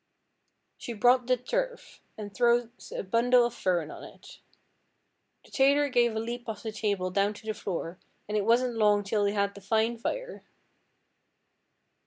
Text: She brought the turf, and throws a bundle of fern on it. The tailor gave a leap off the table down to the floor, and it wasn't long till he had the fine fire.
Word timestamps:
She 0.79 0.93
brought 0.93 1.27
the 1.27 1.37
turf, 1.37 2.01
and 2.17 2.33
throws 2.33 2.91
a 2.91 3.03
bundle 3.03 3.45
of 3.45 3.53
fern 3.53 3.91
on 3.91 4.03
it. 4.03 4.39
The 5.45 5.51
tailor 5.51 5.89
gave 5.89 6.15
a 6.15 6.19
leap 6.19 6.49
off 6.49 6.63
the 6.63 6.71
table 6.71 7.11
down 7.11 7.35
to 7.35 7.45
the 7.45 7.53
floor, 7.53 7.99
and 8.27 8.35
it 8.35 8.41
wasn't 8.45 8.77
long 8.77 9.03
till 9.03 9.25
he 9.25 9.33
had 9.33 9.53
the 9.53 9.61
fine 9.61 9.99
fire. 9.99 10.41